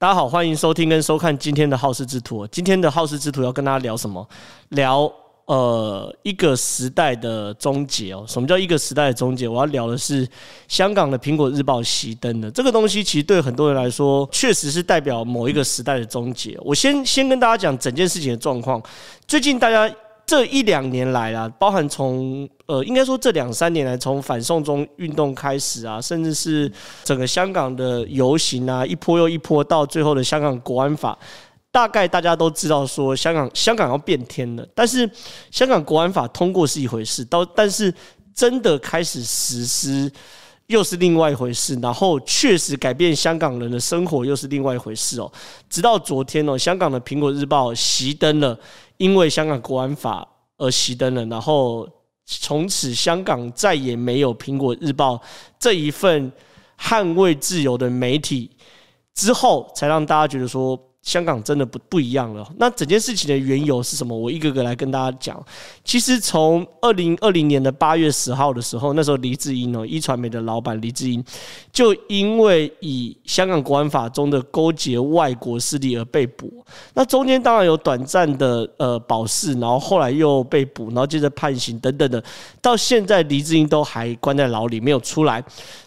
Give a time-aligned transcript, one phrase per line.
[0.00, 2.46] 大家好，欢迎收听跟收看今天的好事之徒。
[2.46, 4.24] 今天的好事之徒要跟大家聊什么？
[4.68, 5.12] 聊
[5.46, 8.24] 呃一个时代的终结哦。
[8.28, 9.48] 什么叫一个时代的终结？
[9.48, 10.24] 我要聊的是
[10.68, 16.56] 香港的《苹果日报》熄灯的这个东西，其实对很多人来说，确实是代表某一个时代的终结。
[16.62, 18.80] 我先先跟大家讲整件事情的状况。
[19.26, 19.92] 最近大家。
[20.28, 26.70] 这一两年来啦，包含从呃，应该说这两三年来，从反送中运动开始啊，甚至是
[27.02, 31.18] 整个香港的游行啊，一波又一波，到最后的香港国安法，
[31.72, 34.68] 大概大家都知道说香港香港要变天了。
[34.74, 35.10] 但是
[35.50, 37.90] 香港国安法通过是一回事，到但是
[38.34, 40.12] 真的开始实施
[40.66, 45.32] 又是另外一回事，然后确实改变香港人的生活又是另外一回事哦。
[45.70, 48.60] 直到昨天哦，香港的苹果日报熄灯了。
[48.98, 51.88] 因为香港国安法而熄灯了，然后
[52.26, 55.16] 从此香港再也没有《苹果日报》
[55.58, 56.30] 这一份
[56.78, 58.50] 捍卫自由的媒体，
[59.14, 60.78] 之后才让大家觉得说。
[61.08, 62.46] 香港真的不不一样了。
[62.58, 64.14] 那整件事情的缘由是什么？
[64.14, 65.42] 我一个个来跟大家讲。
[65.82, 71.24] 其实从二零二零年的八月十号的时候，那时候黎智英哦，壹传媒的老板黎智英，
[71.72, 76.52] 就因为以香港国安法中的勾结外国势力而被捕。
[76.92, 82.22] 那中间当然有短暂的呃保释，然后后来又被捕，然后接着判刑等等的。
[82.60, 85.42] 到现在黎智英都还关在牢里没有出来。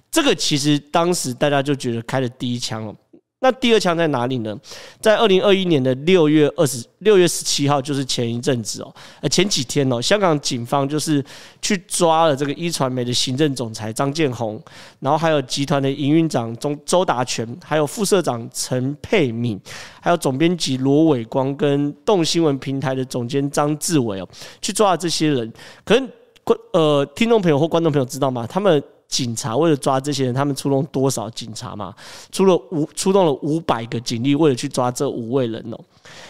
[0.10, 2.96] 这个其实当时大家就觉得开了第一枪了。
[3.44, 4.56] 那第二枪在哪里呢？
[5.00, 11.26] 在二零二一年的六月二十六月十七号，就是前一阵子哦，呃前几天哦，香港警方就是
[11.60, 14.62] 去抓了这个一传媒的行政总裁张建宏，
[15.00, 19.60] 然后还有集团的营运长周周达全，还有副社长陈佩敏，
[20.00, 24.30] 还有总编辑罗伟光跟动新闻平台的总监张志伟哦，
[24.62, 25.52] 去抓了这些人。
[25.84, 26.08] 可能
[26.44, 28.46] 观呃听众朋友或观众朋友知道吗？
[28.48, 28.82] 他们。
[29.12, 31.94] 警察为了抓这些人，他们出动多少警察嘛？
[32.32, 35.78] 出了五出动了五百个警力，为了去抓这五位人哦。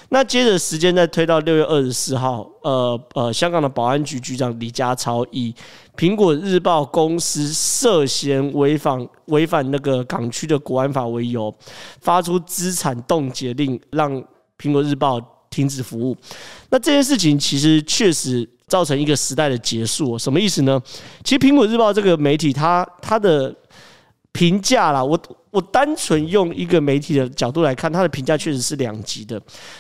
[0.10, 5.54] 那接着时间再推到六月二十四号，呃呃，香港的保安局局长李家超以
[5.96, 11.54] 苹果日报公司涉嫌违反违反那个港区的国安法为由，
[12.02, 14.12] 发出资产冻结令，让
[14.58, 15.22] 苹果日报
[15.52, 16.18] 停止服务。
[16.72, 18.50] 那这件事情其实确实。
[18.72, 20.82] 造成一个时代的结束，什么意思呢？
[21.26, 23.54] 其实《苹果日报》这个媒体，它它的
[24.32, 29.38] 评价啦，我我单纯用一个媒体的角度来看，它的评价确实是两极的。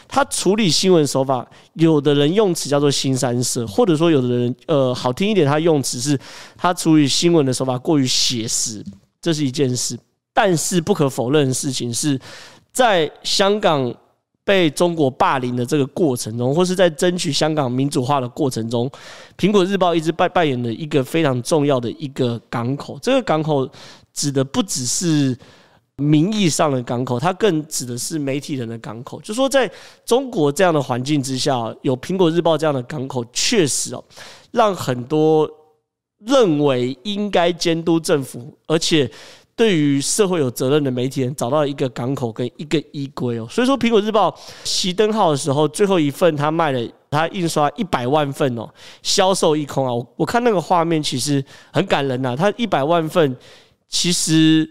[0.09, 6.19] 它处理新闻手法，有的人用词叫做“新三色”，或者说有的人呃好听一点，他用词是
[6.57, 8.83] 他处理新闻的手法过于写实，
[9.21, 9.97] 这是一件事。
[10.33, 12.19] 但是不可否认的事情是，
[12.73, 13.95] 在香港。
[14.43, 18.89] 被中国霸凌的这个过程中，或是在争取香港民主化的过程中，
[19.37, 22.97] 苹果日报一直扮扮演了一个非常重要的一个港口。
[23.01, 23.69] 这个港口
[24.13, 25.37] 指的不只是
[25.97, 29.21] 名义上的港口，它更指的是媒体人的港口。
[29.21, 29.71] 就说在
[30.03, 34.03] 中国这样的环境之下，有苹果日报这样的港口，确实哦，
[34.49, 35.47] 让很多
[36.25, 39.09] 认为应该监督政府，而且。
[39.61, 48.67] 对于社会有责任的媒体人找到一个港口跟一个依归哦，所以说苹果日报熄灯号的时候，最后一份他卖了，他印刷一百万份哦，
[49.03, 49.93] 销售一空啊！
[49.93, 53.37] 我我看那个画面其实很感人呐，他一百万份，
[53.87, 54.67] 其实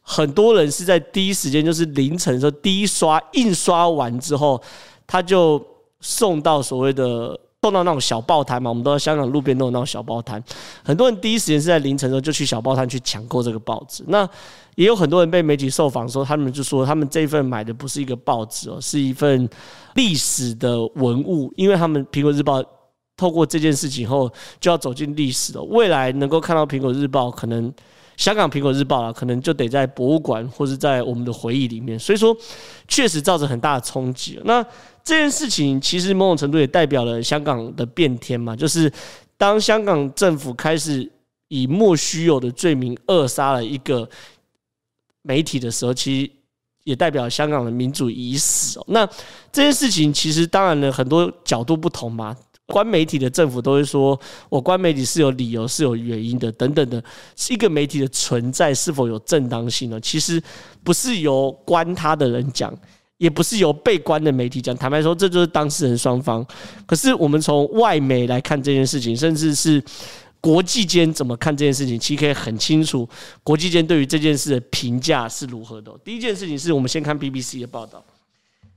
[0.00, 4.60] 很多人是在第一时间，就是凌晨的时候第一刷印刷完之后，
[5.06, 5.64] 他就
[6.00, 7.38] 送到所谓的。
[7.62, 10.42] 碰到那种小报摊嘛，我们都在香港路边都有那种小报摊，
[10.84, 14.02] 很多人第一时间是在凌晨的时候就去小报摊去抢购这个报纸。
[14.08, 14.28] 那
[14.74, 19.48] 也有很多人被媒体受访说，他们就说他们这一份买的不是一个报纸哦，是一份
[19.94, 22.60] 历史的文物，因为他们苹果日报
[23.16, 24.28] 透过这件事情后
[24.58, 27.72] 就要走进历史了，未来能够看到苹果日报，可能
[28.16, 32.36] 香港苹果日报啊，可能就得在博物馆或是在我们的回忆里面，所以说
[32.86, 34.40] 确实造成很大的冲击。
[34.44, 34.62] 那
[35.02, 38.92] 这件事情其实某种程度也代表了香港的变天嘛，就是
[39.36, 41.10] 当香港政府开始
[41.48, 44.08] 以莫须有的罪名扼杀了一个
[45.22, 46.30] 媒体的时候，其实
[46.84, 48.84] 也代表香港的民主已死哦。
[48.88, 49.06] 那
[49.50, 52.36] 这件事情其实当然了，很多角度不同嘛。
[52.72, 57.04] 官媒体的政府都会说，我官媒体是有理由、是有原因的，等等的。
[57.36, 60.00] 是一个媒体的存在是否有正当性呢？
[60.00, 60.42] 其实
[60.82, 62.74] 不是由关他的人讲。
[63.18, 66.44] 也不是由被关的媒体讲，坦白说，这就是当事人双方。
[66.84, 69.80] 可是我们从外媒来看这件事情，甚至是
[70.40, 73.08] 国际间怎么看这件事情，其实可以很清楚，
[73.44, 75.96] 国际间对于这件事的评价是如何的。
[76.04, 78.04] 第一件事情是我们先看 BBC 的报道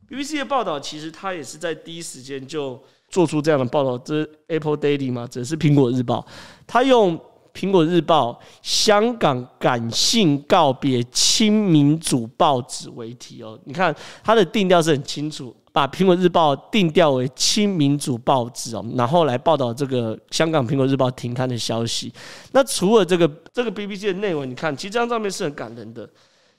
[0.07, 2.80] ，BBC 的报道其实它也是在第一时间就
[3.10, 6.25] 做出这样的报道，这是 Apple Daily 嘛，这是苹果日报，
[6.68, 7.19] 他用
[7.54, 13.57] 苹果日报“香港感性告别亲民主报纸”为题哦。
[13.63, 22.12] 你看它的定调是很清楚，把苹果日报定调为亲民主报纸哦，然后来报道这个香港苹果日报停刊的消息。
[22.51, 26.10] 那除了这个这个 BBC 的内文，你看，其实这张照片是很感人的。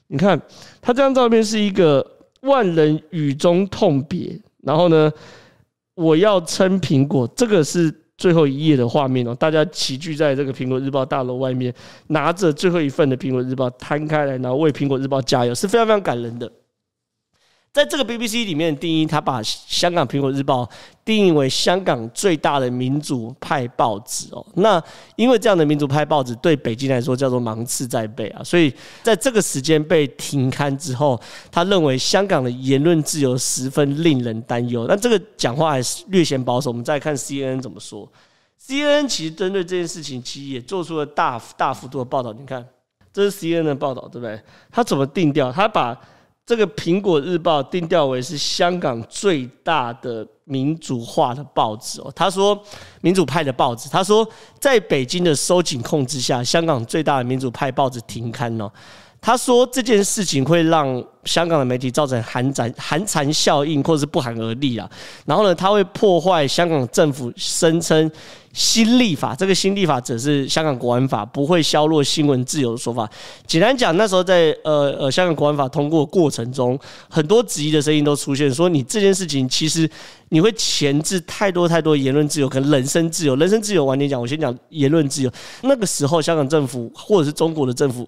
[0.07, 0.41] 你看，
[0.81, 2.03] 他这张照片是一个
[2.41, 5.11] 万人雨中痛别，然后呢，
[5.97, 7.93] 我要称苹果，这个是。
[8.17, 11.71] 最后一页的画面哦，大家齐聚在这个苹果日报大楼外面，
[12.07, 16.51] 拿着最后一份的苹果日报摊开来，然后为苹果日报加油，是非常非常感人的。
[17.77, 20.67] 在这个 BBC 里面定义，他把香港苹果日报
[21.05, 24.43] 定义为香港最大的民主派报纸哦。
[24.55, 24.81] 那
[25.15, 31.21] 因为这样的民主派报纸对北京来说叫做芒刺在背啊，所以在这个时间被停刊之后，
[31.51, 34.87] 他认为香港的言论自由十分令人担忧。
[34.87, 36.71] 那这个讲话还是略显保守。
[36.71, 38.11] 我们再看 CNN 怎么说
[38.59, 42.33] ，CNN 其实针对这件事情，其实也做出了大大幅度的报道。
[42.33, 42.65] 你看，
[43.13, 44.41] 这是 CNN 的报道，对不对？
[44.71, 45.51] 他怎么定调？
[45.51, 45.95] 他把
[46.47, 52.09] 这个《苹果日报》定调为是香港最大的民主化的报纸哦。
[52.15, 52.57] 他说，
[53.01, 53.89] 民主派的报纸。
[53.89, 54.25] 他说，
[54.57, 58.71] 在北京的收紧控制下，香港最大的民主派报纸停刊哦。
[59.27, 64.89] 他说这件事情会让香港的媒体造成寒蝉寒蝉效应，或者是不寒而栗啊。
[65.25, 68.09] 然后呢，他会破坏香港政府声称
[68.53, 73.05] 新立法，这个新立法只是香港国安法，不会削弱新闻自由的说法。
[73.45, 76.79] 简单讲，那时候在呃呃香港国安法通过过程中，
[77.09, 79.89] 很多质疑的声音都出现，说你这件事情其实
[80.29, 83.35] 你会钳制太多太多言论自由，跟人身自由。
[83.35, 85.29] 人身自由晚点讲，我先讲言论自由。
[85.63, 88.07] 那个时候，香港政府或者是中国的政府。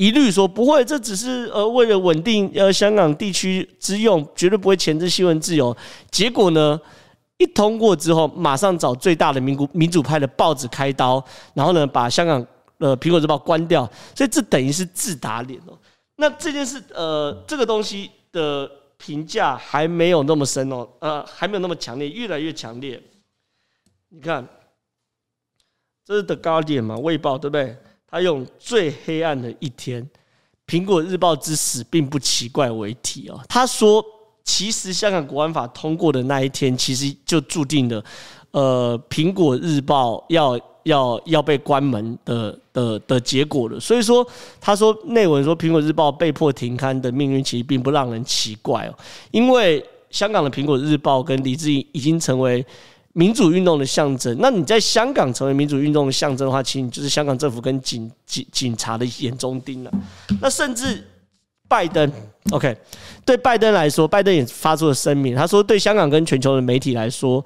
[0.00, 5.76] 一律说不会，这只是呃为了稳定呃香港地区之用，绝对不会钳制新闻自由。
[6.10, 6.80] 结果呢，
[7.36, 12.46] 一通过之后，马上找最大的民国民主派的报纸开刀，然后呢把香港
[12.78, 15.78] 呃苹果日报关掉，所以这等于是自打脸哦。
[16.16, 22.98] 那这件事呃这个东西的评价还没有那么深哦，呃还没有那么强烈，越来越强烈。
[24.08, 24.48] 你看，
[26.06, 27.76] 这是 The Guardian 嘛，卫报对不对？
[28.10, 30.02] 他用最黑暗的一天，
[30.66, 33.40] 《苹果日报之死并不奇怪》为题哦。
[33.48, 34.04] 他说，
[34.42, 38.04] 其实香港国安法通过的那一天，其实就注定了，
[38.50, 43.78] 呃，《苹果日报》要要要被关门的的的结果了。
[43.78, 44.26] 所以说，
[44.60, 48.94] 他说内文说，《苹果日报》被迫停刊的命运，其实并不让人奇怪哦，
[49.30, 52.66] 因为香港的《苹果日报》跟李志英已经成为。
[53.12, 59.90] 民主运动的象征，那你在香港成为民主运动的象征的话，其实你就是香港政府跟警警警察的眼中钉了。
[60.40, 61.04] 那甚至
[61.68, 62.12] 拜登
[62.50, 62.76] ，OK，
[63.24, 67.44] 对拜登来说，拜登也发出了声明，他说，对香港跟全球的媒体来说。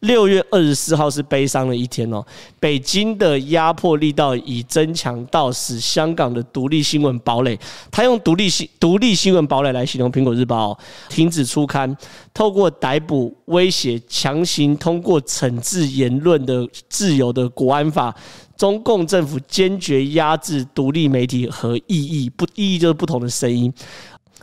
[0.00, 2.22] 六月二十四号是悲伤的一天哦，
[2.60, 7.58] 北京的压迫力道已增强到使香港的独立新闻堡垒，
[7.90, 10.78] 他用独立新独立新闻堡垒来形容苹果日报，
[11.08, 11.96] 停止出刊，
[12.34, 18.14] 透过逮捕、威胁、强行通过惩治言论的自由的国安法，
[18.54, 23.72] 中共政府坚决压制独立媒体和异议，不异议就是不同的声音，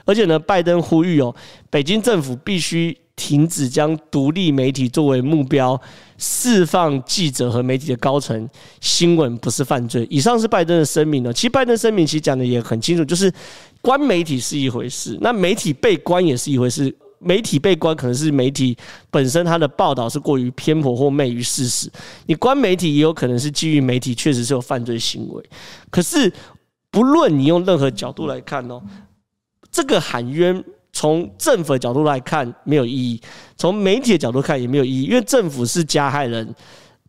[0.06, 1.34] 而且呢，拜登呼吁哦，
[1.70, 2.98] 北京政府必须。
[3.16, 5.80] 停止将独立媒体作为目标，
[6.18, 8.50] 释放记者和媒体的高层。
[8.82, 10.06] 新闻不是犯罪。
[10.10, 11.32] 以上是拜登的声明呢。
[11.32, 13.32] 其实拜登声明其实讲的也很清楚，就是
[13.84, 16.94] 关媒体是一回事，那媒体被关也是一回事。
[17.20, 18.76] 媒体被关可能是媒体
[19.12, 21.88] 本身它的报道是过于偏颇或昧于事实。
[22.26, 25.50] 你关媒体也有可能是基于媒体确实是有犯罪行为。
[25.92, 26.34] 可是
[26.90, 28.82] 不论你用任何角度来看哦，
[29.74, 30.64] 这个喊冤。
[30.96, 33.20] 从政府的角度来看没有意义，
[33.58, 36.48] 从媒体的角度看也没有意义，因为政府是加害人。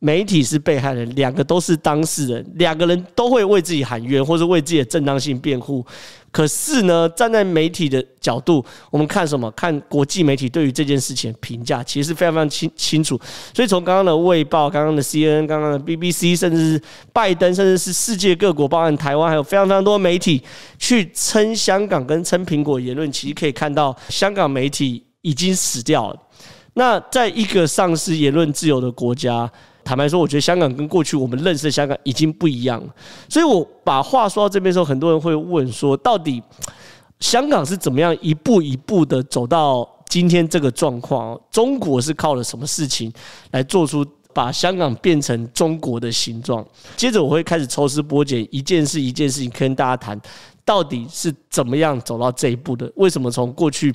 [0.04, 5.82] 媒体是被害人，两个都是当事人，两个人都会为自己喊冤，或者为自己的正当性辩护。
[6.30, 9.50] 可是呢，站在媒体的角度，我们看什么？
[9.52, 13.18] 看国际媒体对于这件事情评价，其实是非常非常清清楚。
[13.54, 20.42] 所以从刚刚的《卫报》、刚刚的 CNN、刚刚的 BBC，甚至是拜登，甚至是世界各国，包含台湾，还有非常非常多媒体
[20.78, 26.16] 去称香港跟称苹果言论，其实可以看到香港媒体已经死掉了。
[26.74, 29.50] 那在一个丧失言论自由的国家。
[29.84, 32.94] 坦白说，我觉得香港跟过去我们认识的香港已经不一样了。
[33.28, 36.42] 所以我把话说到这边的时候，很多人会问说，到底
[37.20, 41.38] 香港是怎么样一步一步的走到今天这个状况？
[41.50, 43.12] 中国是靠了什么事情
[43.50, 46.66] 来做出把香港变成中国的形状？
[46.96, 50.20] 接着我会开始抽丝剥茧，一件事一件事情跟大家谈，
[50.64, 52.90] 到底是怎么样走到这一步的？
[52.96, 53.94] 为什么从过去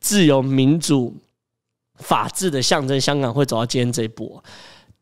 [0.00, 1.14] 自由民主
[1.96, 4.42] 法治的象征香港会走到今天这一步？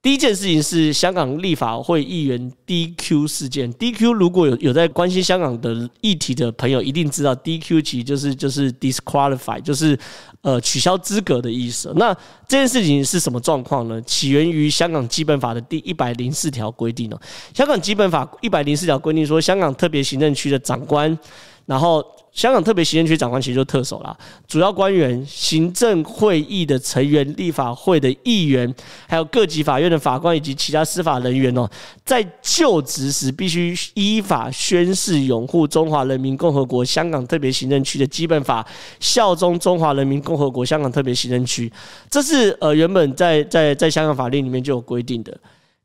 [0.02, 3.71] 第一件事情是香港立法会议员 DQ 事件。
[3.75, 9.99] DQ 如果有有在关心香港的议题的朋友，一定知道 DQ 其实就是就是 disqualify，就是
[10.40, 11.92] 呃取消资格的意思。
[11.97, 12.14] 那
[12.49, 14.00] 这件事情是什么状况呢？
[14.02, 17.21] 起源于香港基本法的第一百零四条规定哦。
[17.52, 21.19] 香港基本法一百零四条规定说，香港特别行政区的长官，
[21.66, 22.02] 然后。
[22.32, 28.72] 香港特别行政区长官其实就特首啦，主要官员、行政会议的成员、立法会的议员，
[29.08, 31.68] 还有各级法院的法官以及其他司法人员哦，
[32.04, 38.66] 在就职时必须依法宣誓拥护中华人民共和国香港特别行政区的基本法，
[39.00, 41.70] 效忠中华人民共和国香港特别行政区。
[42.08, 45.37] 这是呃原本在在在香港法令里面就有规定的，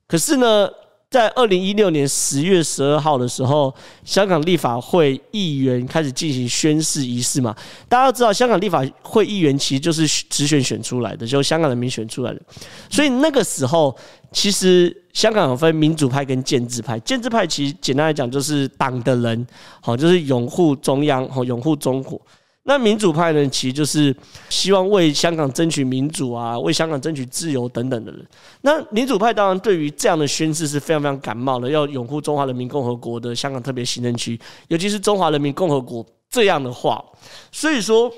[0.07, 0.69] 可是呢，
[1.15, 7.55] 在二零一六年十月十二号的时候，香港立法会议员开始进行宣誓仪式嘛。
[7.87, 12.41] 大家都知道，香港立法会议员其实就是直选选出来的，就香港人民选出来的。
[12.89, 13.95] 所以那个时候，
[14.33, 16.99] 其实香港有分民主派跟建制派。
[16.99, 19.47] 建制派其实简单来讲，就是党的人，
[19.79, 22.19] 好，就是拥护中央，好，拥护中国。
[22.67, 24.15] 那民主派呢，其实就是
[24.49, 28.27] 希望为香港争取民主啊，为香港争取自由等等的人。
[28.61, 37.05] 那民主派当然对于这样的宣誓是非常非常感冒的，要拥护中华人民共和国的香港特别行政区，尤其是中华人民共和国这样的话。
[37.51, 38.11] 所以说，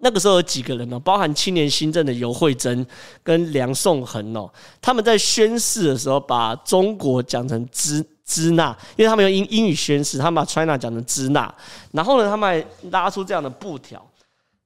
[0.00, 2.86] 那个时候有几个人呢，包含青年新政的尤惠珍
[3.22, 4.52] 跟梁颂恒哦，
[4.82, 8.04] 他们在宣誓的时候把中国讲成支。
[8.24, 11.54] 支那，因为他们用英英语宣誓，他们把 China 讲成支那，
[11.92, 14.04] 然后呢，他们还拉出这样的布条。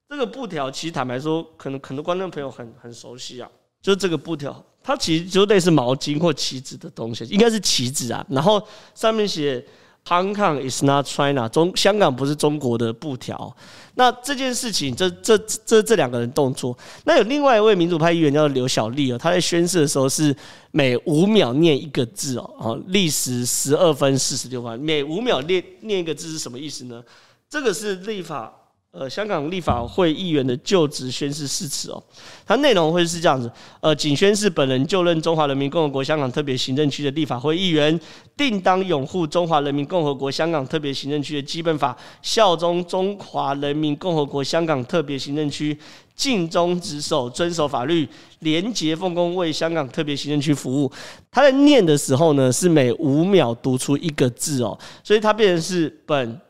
[0.08, 3.50] 这个布条其实坦白说，可能很多观众朋友很很熟悉啊，
[3.82, 8.24] 就是这个布条，它其实就类似毛巾或旗子的东西，应该是旗子啊。
[8.30, 9.62] 然后上面写
[10.06, 13.54] Hong Kong is not China，中香港不是中国的布条。
[13.94, 20.34] 那这件事情，这这这这两个人动作，那有另外一位民主派议员叫刘小丽哦，他在宣誓的时候是
[20.70, 27.02] 每五秒念一个字哦，哦，历时十二分四十六秒，每五秒念念一个字是什么意思呢？
[27.50, 28.52] 这个是立法。
[28.98, 32.02] 呃，香港立法会议员的就职宣誓誓词哦，
[32.44, 33.48] 它内容会是这样子：
[33.80, 38.00] 呃，谨宣誓本人就任中华人民共和国香港特别行政区的立法会议员，
[38.36, 45.78] 定当拥护中华人民共和国香港特别行政区的基本法，效忠中华人民共和国香港特别行政区，
[46.16, 48.08] 尽忠职守，遵守法律，
[48.40, 50.90] 廉洁奉公，为香港特别行政区服务。
[51.30, 56.40] 他在念的时候呢，是每五秒读出一个字哦，所以他变成是本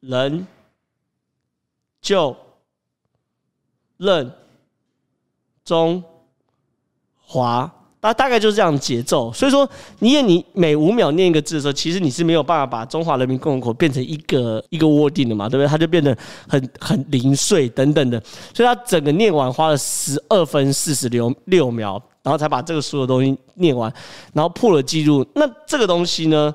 [0.00, 0.46] 人。
[2.00, 2.34] 就
[3.98, 4.32] 任
[5.64, 6.02] 中
[7.22, 9.32] 华，大大概就是这样的节奏。
[9.32, 15.68] 所以说，你念你每五秒念一个字的时候，其实你是没有办法把中华人民共和国变成一个一个 wording 的嘛，对不对？
[15.68, 16.16] 它就变得
[16.48, 18.20] 很很零碎等等的。
[18.54, 23.92] 所以他整个念完花了十二分四十六六秒，然后才把这个所有东西念完，
[24.32, 25.24] 然后破了记录。
[25.34, 26.52] 那这个东西呢？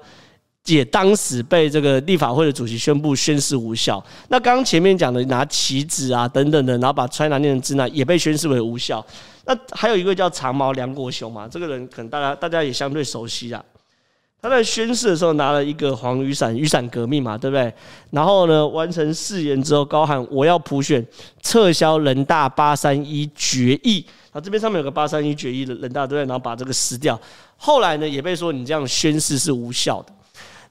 [0.66, 4.04] 也当时被这个立法会的主席宣布宣誓无效。
[4.30, 9.06] 那刚刚前面讲的拿旗子啊等等的，然后把 China 念成支那，也被宣誓为无效。
[9.46, 13.64] 那还有一个叫长毛梁国雄嘛，这个人可能大家大家也相对熟悉啊。
[14.42, 17.74] 他在宣誓的时候拿了一个黄雨伞，雨伞革命嘛，对不对？
[18.12, 21.04] 然后呢，完成誓言之后，高喊我要普选，
[21.42, 24.06] 撤销人大八三一决议。
[24.32, 26.28] 啊，这边上面有个八三一决议的人大对不对？
[26.28, 27.20] 然后把这个撕掉。
[27.58, 30.14] 后来呢，也被说你这样宣誓是无效的。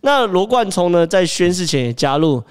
[0.04, 2.42] 那罗冠聪呢，在宣誓前也加入，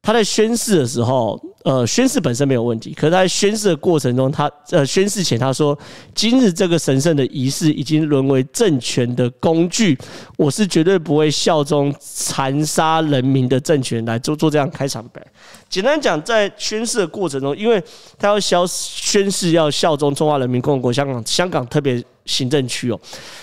[0.00, 5.78] 他在宣誓的时候，呃，宣誓本身没有问题，可是他在宣誓的过程中，他呃宣誓前他说，
[6.14, 9.98] 今日这个神圣的仪式已经沦为政权的工具，
[10.38, 15.22] 我是绝对不会效忠残杀人民的政权来做做这样开场白。
[15.68, 17.82] 简单讲，在宣誓的过程中，因为
[18.18, 22.98] 他要消宣誓要效忠中华人民共和国香港香港特别行政区哦，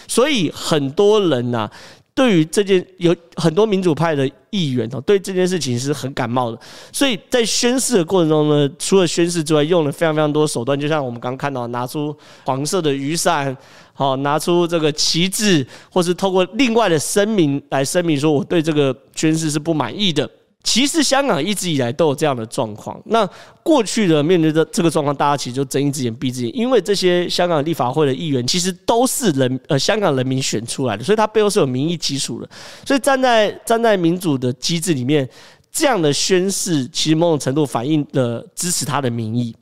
[0.08, 1.72] 所以很多人呐、啊。
[2.18, 6.60] 对于这件有很多民主派的议员哦，对这件事情是很感冒的，
[6.92, 13.56] 所以在宣誓的过程中呢，除了宣誓之外，用了非常非常多手段，就像我们刚刚看到，拿出黄色的雨伞，
[13.94, 20.28] 好，拿出这个旗帜，或是透过另外的声明来声明说，我对这个宣誓是不满意的。
[20.68, 23.02] 其实香港一直以来都有这样的状况。
[23.06, 23.26] 那
[23.64, 32.50] 过去的面对的这个状况，大家其实就睁一只眼闭一只眼，因为这些香港立法会的议员其实都是人呃香港人民选出来的，所以他背后是有民意基础的。
[32.86, 35.28] 所以站在站在民主的机制里面，
[35.72, 39.56] 这样的宣誓其实某种程度反映了支持他的民意。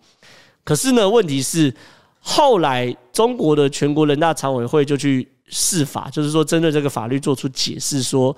[0.64, 1.72] 可是呢，问题是
[2.20, 8.36] 后来中国的全国人大常委会就去释法，就是说针对这个法律做出解释说。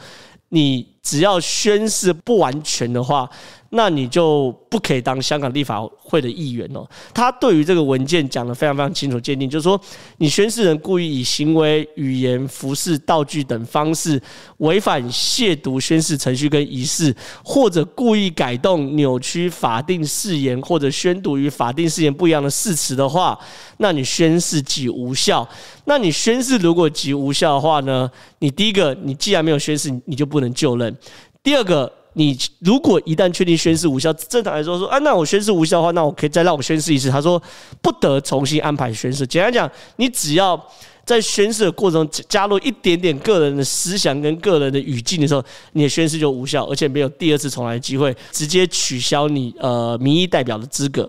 [0.49, 3.29] 你只要宣誓不完全的话，
[3.69, 6.85] 那你就不可以当香港立法会的议员哦。
[7.13, 9.79] 他对于这个文件讲得非常非常清楚，鉴定就是说，
[10.17, 14.21] 你宣誓人故意以行为、语言、服饰、道具等方式
[14.57, 23.39] 违反、亵渎宣誓程序跟仪式，或者故意改动、扭曲法定誓言，或者宣读与法定誓言不一样的誓词的话，
[23.77, 25.47] 那你宣誓即无效。
[25.85, 28.11] 那你宣誓如果即无效的话呢？
[28.39, 30.93] 你第一个，你既然没有宣誓，你就不能就任；
[31.43, 31.91] 第二个。
[32.13, 37.11] 你如果一旦确定宣誓无效，正常来说说啊，那我宣誓无效的话，那我可以再让我宣誓一次。
[37.11, 37.39] 他说
[37.79, 39.27] 不得重新安排宣誓。
[39.27, 40.59] 简单讲，你只要
[41.05, 51.07] 在宣誓的过程中加入一点点个人的思想跟个人的语境的时候，你的宣誓就无效，而且没有第二次重来的机会，直接取消你呃民意代表的资格。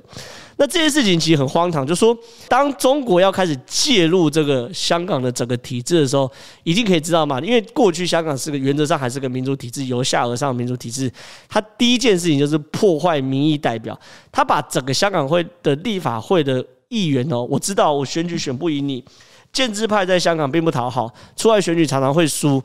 [0.60, 2.16] 那这件事情其实很荒唐，就是说，
[2.48, 6.28] 当中国要开始介入这个香港的整个体制的时候，
[6.64, 11.08] 已经可以知道嘛，因为过去香港是个原则上还是个民主体制，由下而上的民主体制，
[11.48, 13.98] 他第一件事情就是破坏民意代表，
[14.32, 19.04] 他把整个香港会的立法会的议员哦，我知道我选举选不赢你，
[19.52, 22.60] 建制派在香港并不讨好，出来选举常常会输，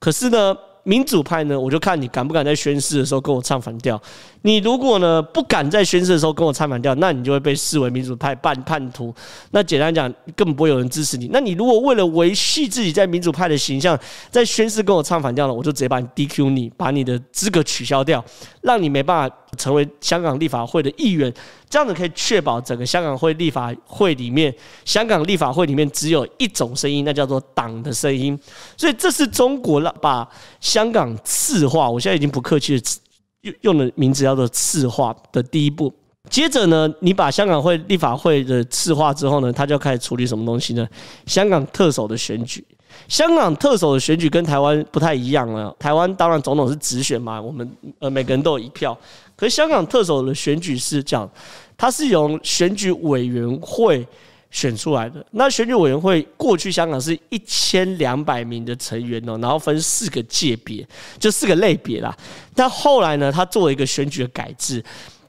[0.00, 0.56] 可是呢。
[0.86, 4.00] 民主派呢，我就看你敢不敢在宣誓的时候跟我唱反调。
[4.42, 9.12] 你如果呢不敢在宣誓的时候跟我唱反调，那你就会被视为民主派半叛徒。
[9.50, 11.28] 那简单讲，根本不会有人支持你。
[11.32, 13.98] 那你如果为了维系自己在民主派的形象，
[14.30, 18.24] 在宣誓跟我唱反调了，我就直接把你 DQ 你，把你的资格取消掉，
[18.66, 21.32] 让你没办法成为香港立法会的议员。
[21.70, 24.54] 这样子可以确保整个香港会立法会里面，
[24.84, 28.38] 香港立法会里面只有一种声音，那叫做党的声音。
[28.76, 30.28] 所以这是中国把
[30.60, 33.00] 香港赤化，我现在已经不客气的
[33.42, 35.92] 用用的名字叫做赤化的第一步。
[36.28, 40.86] 接着呢，你把香港会立法会的赤化之后呢，他就要开始处理什么东西呢？
[41.26, 42.64] 香港特首的选举。
[43.08, 45.74] 香港特首的选举跟台湾不太一样了。
[45.78, 48.96] 台湾当然总统是直选嘛，我们呃每个人都有一票。
[49.36, 51.28] 可是香港特首的选举是这样，
[51.76, 54.06] 它是由选举委员会
[54.50, 55.24] 选出来的。
[55.32, 60.86] 那选举委员会过去香港是一千两百名的成员哦，然后分四个界别，
[61.18, 62.16] 就四个类别啦。
[62.54, 64.82] 但后来呢，他做了一个选举的改制。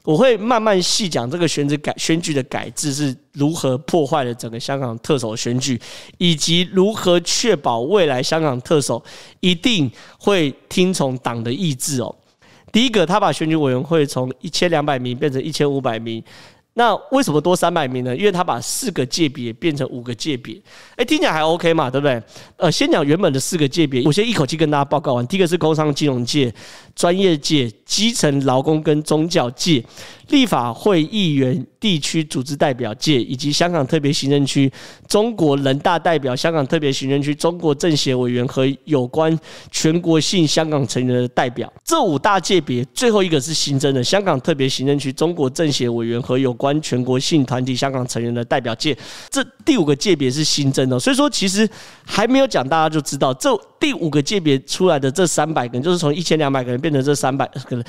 [0.08, 5.78] 我会慢慢细讲这个选举改选举的改制是如何破坏了整个香港特首选举，
[6.16, 9.04] 以及如何确保未来香港特首
[9.40, 12.16] 一定会听从党的意志哦。
[12.72, 16.24] 第一个，他把选举委员会从一千两百名变成一千五百名。
[16.74, 18.16] 那为什么多三百名呢？
[18.16, 20.54] 因为他把四个界别变成五个界别，
[20.94, 22.22] 哎，听起来还 OK 嘛，对不对？
[22.56, 25.26] 呃，先讲原本的四个界别，我先一口气跟大家报告完。
[25.26, 26.54] 第一个是工商金融界、
[26.98, 29.82] 专业界、基层劳工跟宗教界。
[30.30, 34.70] 立法会议员、地区组织代表界，以及香港特别行政区、
[35.08, 39.34] 中国人大代表、香港特别行政区、中国政协委员和有关
[39.70, 48.94] 全国性香港成员的代表，这五大界别，最后一个是新增的香港特别行政区、中国政协委员和有关全国性团体香港成员的代表界，
[49.30, 51.00] 这第五个界别是新增的。
[51.00, 51.66] 所以说，其实
[52.04, 57.84] 还没有讲，大家就知道，这第五个界别出来的这三百个人，就是从一千两百个人变成这三百个人。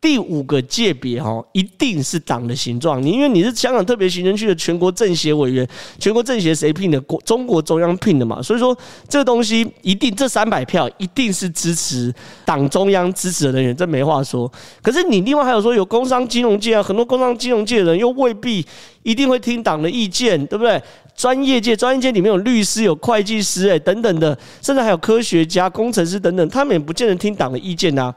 [0.00, 3.02] 第五个界别哈，一定是党的形状。
[3.02, 6.98] 你因为你是香港特别行政区的全国政协委员，全国政协谁聘的？
[7.02, 8.40] 国中国中央聘的嘛。
[8.40, 8.74] 所以说
[9.06, 12.10] 这个东西一定这三百票一定是支持
[12.46, 14.50] 党中央支持的人员，这没话说。
[14.80, 18.64] 可是你另外还有说有工商金融界啊，很多工商金融界的人又未必
[19.02, 20.82] 一定会听党的意见，对不对？
[21.20, 28.10] 专业界专业界里面有律师、有会计师诶等等的，甚至还有科学家、工程师等等，他们也不见得听党的意见呐。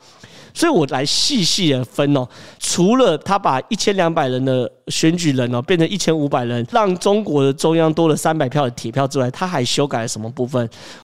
[0.54, 2.26] 所以我来细细的分哦，
[2.60, 10.70] 除了他把一千两百人的选举人哦变成一千五百人，让中国的中央多了三百票的铁票之外，他还修改了什么部分？